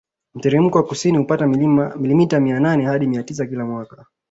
[0.35, 4.05] Mteremko wa kusini hupata milimita mia nane hadi mia tisa kila mwaka